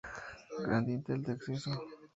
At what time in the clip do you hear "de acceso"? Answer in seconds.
1.25-1.71